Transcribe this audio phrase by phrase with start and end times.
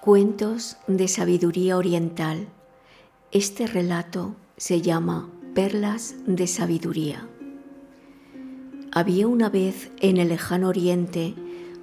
[0.00, 2.46] Cuentos de sabiduría oriental.
[3.32, 7.28] Este relato se llama Perlas de Sabiduría.
[8.92, 11.34] Había una vez en el lejano oriente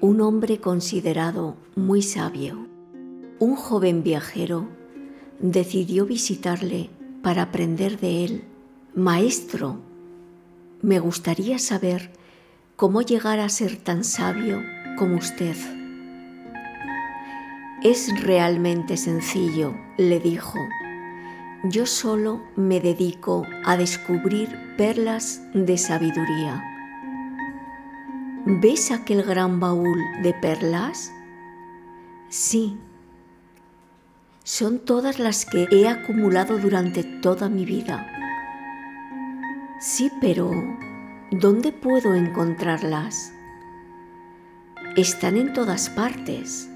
[0.00, 2.66] un hombre considerado muy sabio.
[3.40, 4.66] Un joven viajero
[5.38, 6.88] decidió visitarle
[7.22, 8.44] para aprender de él.
[8.94, 9.80] Maestro,
[10.80, 12.10] me gustaría saber
[12.74, 14.62] cómo llegar a ser tan sabio
[14.96, 15.56] como usted.
[17.82, 20.58] Es realmente sencillo, le dijo.
[21.62, 26.64] Yo solo me dedico a descubrir perlas de sabiduría.
[28.46, 31.12] ¿Ves aquel gran baúl de perlas?
[32.28, 32.76] Sí.
[34.42, 38.08] Son todas las que he acumulado durante toda mi vida.
[39.78, 40.50] Sí, pero
[41.30, 43.32] ¿dónde puedo encontrarlas?
[44.96, 46.68] Están en todas partes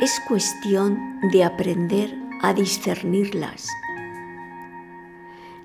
[0.00, 3.66] es cuestión de aprender a discernirlas.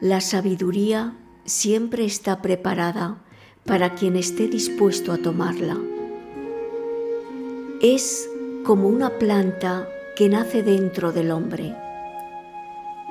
[0.02, 1.14] La sabiduría
[1.46, 3.18] siempre está preparada
[3.64, 5.78] para quien esté dispuesto a tomarla.
[7.82, 8.28] Es
[8.66, 11.76] como una planta que nace dentro del hombre,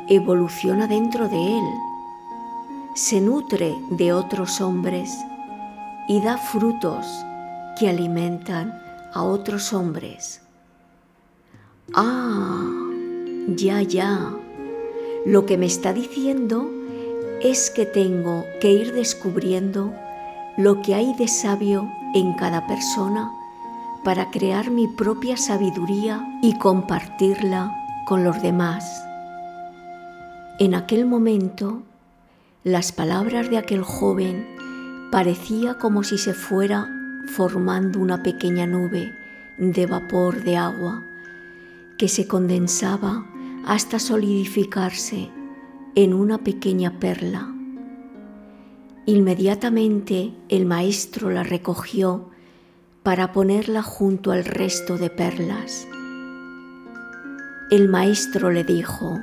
[0.09, 1.65] evoluciona dentro de él,
[2.95, 5.17] se nutre de otros hombres
[6.09, 7.06] y da frutos
[7.78, 8.73] que alimentan
[9.15, 10.42] a otros hombres.
[11.95, 12.65] Ah,
[13.48, 14.35] ya, ya.
[15.27, 16.71] Lo que me está diciendo
[17.43, 19.93] es que tengo que ir descubriendo
[20.57, 23.31] lo que hay de sabio en cada persona
[24.05, 29.05] para crear mi propia sabiduría y compartirla con los demás.
[30.59, 31.83] En aquel momento,
[32.65, 34.47] las palabras de aquel joven
[35.11, 36.89] parecía como si se fuera
[37.27, 39.12] formando una pequeña nube
[39.59, 41.03] de vapor de agua
[42.03, 43.25] que se condensaba
[43.65, 45.31] hasta solidificarse
[45.95, 47.55] en una pequeña perla.
[49.07, 52.29] Inmediatamente el maestro la recogió
[53.05, 55.87] para ponerla junto al resto de perlas.
[57.71, 59.21] El maestro le dijo,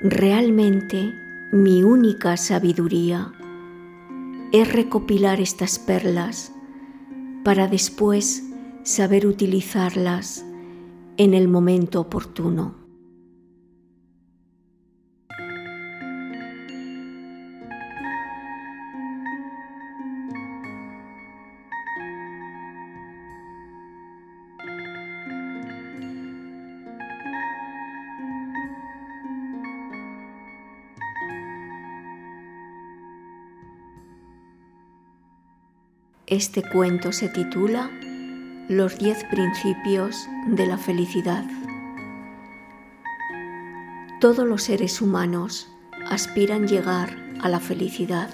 [0.00, 1.14] realmente
[1.52, 3.34] mi única sabiduría
[4.50, 6.52] es recopilar estas perlas
[7.44, 8.44] para después
[8.82, 10.42] saber utilizarlas
[11.16, 12.84] en el momento oportuno.
[36.26, 37.90] Este cuento se titula
[38.68, 41.44] los diez principios de la felicidad.
[44.20, 45.68] Todos los seres humanos
[46.08, 48.30] aspiran llegar a la felicidad,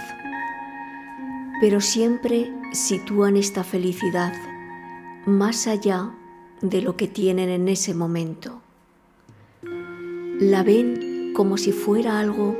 [1.60, 4.32] pero siempre sitúan esta felicidad
[5.26, 6.10] más allá
[6.60, 8.62] de lo que tienen en ese momento.
[10.38, 12.56] La ven como si fuera algo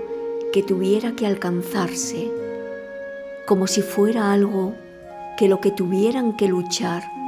[0.52, 2.32] que tuviera que alcanzarse,
[3.47, 4.75] como si fuera algo
[5.38, 7.19] que lo que tuvieran que luchar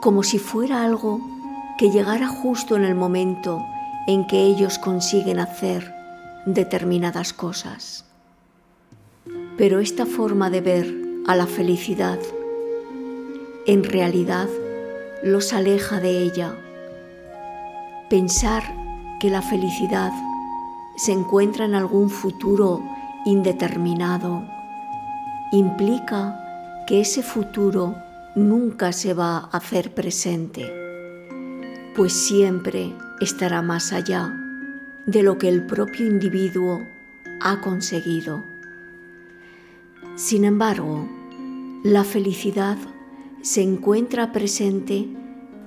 [0.00, 1.20] como si fuera algo
[1.78, 3.64] que llegara justo en el momento
[4.06, 5.94] en que ellos consiguen hacer
[6.46, 8.04] determinadas cosas.
[9.56, 10.94] Pero esta forma de ver
[11.26, 12.18] a la felicidad
[13.66, 14.48] en realidad
[15.22, 16.54] los aleja de ella.
[18.08, 18.62] Pensar
[19.20, 20.12] que la felicidad
[20.96, 22.82] se encuentra en algún futuro
[23.24, 24.42] indeterminado
[25.52, 27.94] implica que ese futuro
[28.34, 30.72] nunca se va a hacer presente,
[31.94, 34.34] pues siempre estará más allá
[35.06, 36.80] de lo que el propio individuo
[37.40, 38.44] ha conseguido.
[40.16, 41.08] Sin embargo,
[41.82, 42.76] la felicidad
[43.42, 45.08] se encuentra presente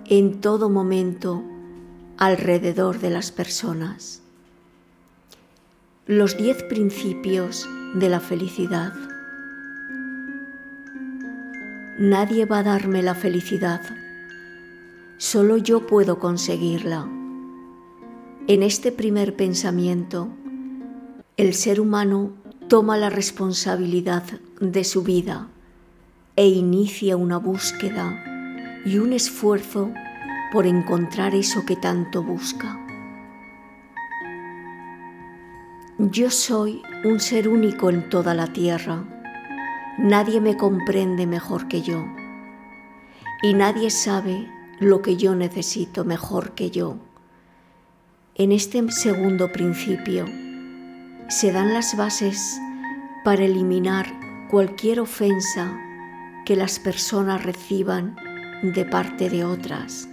[0.05, 1.43] en todo momento
[2.17, 4.21] alrededor de las personas.
[6.05, 8.93] Los diez principios de la felicidad.
[11.99, 13.81] Nadie va a darme la felicidad.
[15.17, 17.07] Solo yo puedo conseguirla.
[18.47, 20.29] En este primer pensamiento,
[21.37, 22.31] el ser humano
[22.67, 24.23] toma la responsabilidad
[24.59, 25.49] de su vida
[26.35, 28.23] e inicia una búsqueda
[28.85, 29.91] y un esfuerzo
[30.51, 32.79] por encontrar eso que tanto busca.
[35.99, 39.12] Yo soy un ser único en toda la tierra
[39.97, 42.03] Nadie me comprende mejor que yo
[43.43, 44.49] y nadie sabe
[44.79, 46.97] lo que yo necesito mejor que yo.
[48.33, 50.25] En este segundo principio
[51.27, 52.59] se dan las bases
[53.23, 54.07] para eliminar
[54.49, 55.77] cualquier ofensa
[56.45, 58.15] que las personas reciban
[58.63, 60.09] de parte de otras.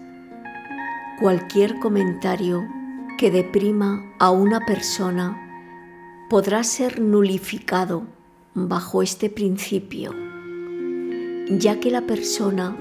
[1.21, 2.69] Cualquier comentario
[3.17, 8.20] que deprima a una persona podrá ser nulificado
[8.55, 10.13] bajo este principio,
[11.49, 12.77] ya que la persona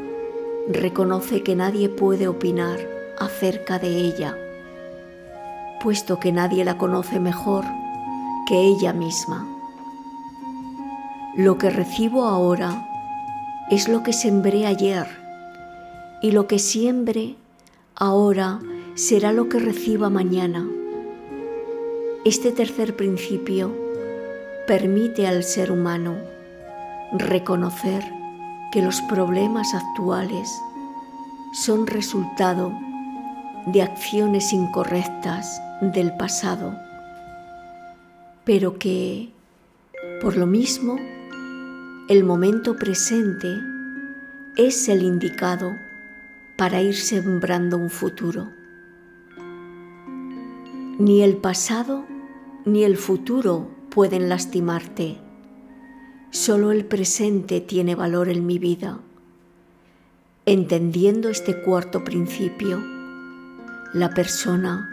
[0.68, 2.80] reconoce que nadie puede opinar
[3.19, 4.36] acerca de ella,
[5.81, 7.66] puesto que nadie la conoce mejor
[8.48, 9.48] que ella misma.
[11.36, 12.88] Lo que recibo ahora
[13.69, 15.07] es lo que sembré ayer
[16.24, 17.36] y lo que siembre
[17.95, 18.60] ahora
[18.95, 20.68] será lo que reciba mañana.
[22.25, 23.88] Este tercer principio
[24.69, 26.16] permite al ser humano
[27.12, 28.04] reconocer
[28.71, 30.48] que los problemas actuales
[31.54, 32.71] son resultado
[33.66, 36.77] de acciones incorrectas del pasado,
[38.45, 39.31] pero que,
[40.21, 40.98] por lo mismo,
[42.07, 43.48] el momento presente
[44.56, 45.72] es el indicado
[46.60, 48.51] para ir sembrando un futuro.
[51.00, 52.06] Ni el pasado
[52.65, 55.18] ni el futuro pueden lastimarte.
[56.31, 59.01] Solo el presente tiene valor en mi vida.
[60.46, 62.81] Entendiendo este cuarto principio,
[63.92, 64.90] la persona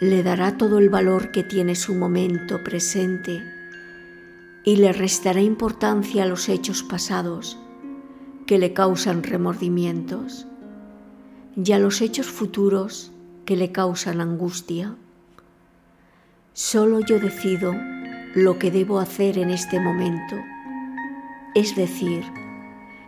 [0.00, 3.42] le dará todo el valor que tiene su momento presente
[4.64, 7.58] y le restará importancia a los hechos pasados
[8.46, 10.46] que le causan remordimientos
[11.62, 13.12] y a los hechos futuros
[13.44, 14.96] que le causan angustia.
[16.54, 17.74] Solo yo decido
[18.34, 20.36] lo que debo hacer en este momento.
[21.54, 22.24] Es decir,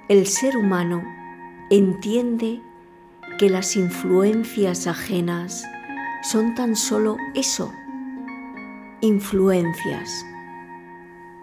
[0.08, 1.02] el ser humano
[1.70, 2.60] entiende
[3.38, 5.64] que las influencias ajenas
[6.22, 7.72] son tan solo eso,
[9.00, 10.24] influencias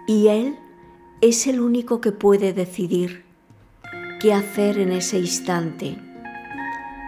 [0.10, 0.58] y Él
[1.22, 3.24] es el único que puede decidir
[4.20, 5.98] qué hacer en ese instante.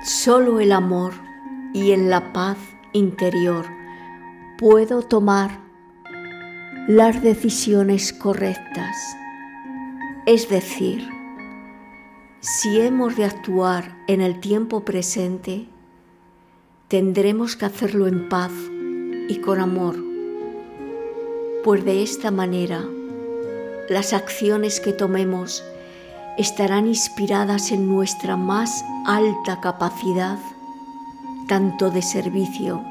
[0.03, 1.13] Solo el amor
[1.73, 2.59] y en la paz
[2.93, 3.65] interior
[4.59, 5.70] puedo tomar
[6.93, 8.97] las decisiones correctas.
[10.25, 11.07] Es decir,
[12.41, 15.69] si hemos de actuar en el tiempo presente,
[16.89, 18.51] tendremos que hacerlo en paz
[19.29, 19.95] y con amor
[21.63, 22.83] pues de esta manera
[23.87, 25.63] las acciones que tomemos
[26.37, 30.39] estarán inspiradas en nuestra más alta capacidad,
[31.47, 32.83] tanto de servicio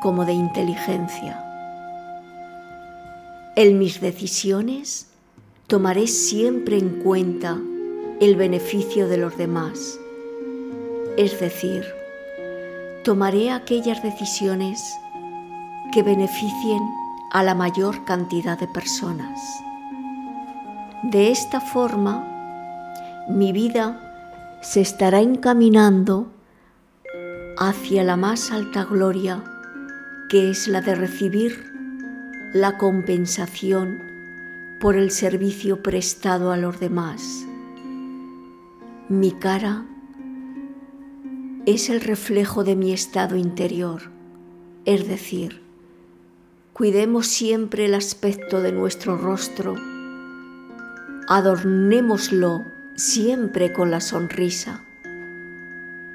[0.00, 1.49] como de inteligencia.
[3.56, 5.08] En mis decisiones
[5.66, 7.58] tomaré siempre en cuenta
[8.20, 9.98] el beneficio de los demás,
[11.16, 11.84] es decir,
[13.02, 14.80] tomaré aquellas decisiones
[15.92, 16.80] que beneficien
[17.32, 19.40] a la mayor cantidad de personas.
[21.02, 22.24] De esta forma,
[23.28, 26.30] mi vida se estará encaminando
[27.58, 29.42] hacia la más alta gloria,
[30.28, 31.69] que es la de recibir
[32.52, 34.02] la compensación
[34.80, 37.46] por el servicio prestado a los demás.
[39.08, 39.86] Mi cara
[41.66, 44.02] es el reflejo de mi estado interior,
[44.84, 45.60] es decir,
[46.80, 49.74] Cuidemos siempre el aspecto de nuestro rostro.
[51.28, 52.64] Adornémoslo
[52.94, 54.82] siempre con la sonrisa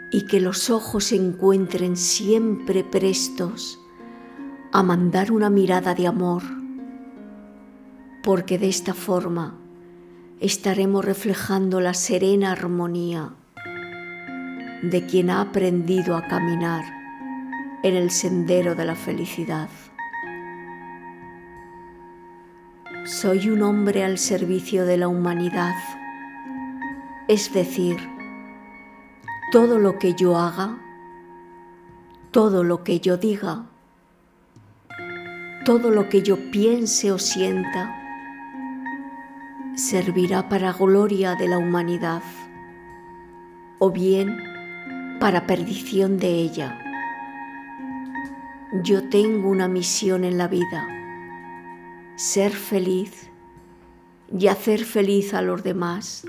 [0.10, 3.80] y que los ojos se encuentren siempre prestos
[4.76, 6.44] a mandar una mirada de amor,
[8.26, 9.56] porque de esta forma
[10.42, 13.30] estaremos reflejando la serena armonía
[14.82, 16.84] de quien ha aprendido a caminar
[17.84, 19.70] en el sendero de la felicidad.
[23.06, 25.76] Soy un hombre al servicio de la humanidad.
[27.30, 27.96] Es decir,
[29.54, 30.78] todo lo que yo haga,
[32.32, 33.70] todo lo que yo diga,
[35.66, 37.94] todo lo que yo piense o sienta,
[39.76, 42.22] servirá para gloria de la humanidad
[43.80, 44.38] o bien
[45.20, 46.80] para perdición de ella.
[48.84, 50.88] Yo tengo una misión en la vida
[52.16, 53.30] ser feliz
[54.32, 56.26] y hacer feliz a los demás.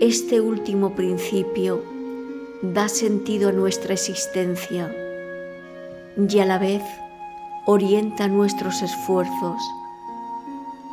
[0.00, 1.84] Este último principio
[2.62, 4.90] da sentido a nuestra existencia
[6.16, 6.82] y a la vez
[7.70, 9.60] orienta nuestros esfuerzos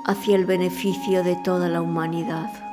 [0.04, 2.65] hacia el beneficio de toda la humanidad.